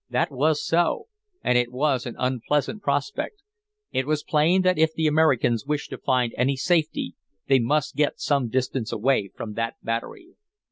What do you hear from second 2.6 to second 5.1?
prospect; it was plain that if the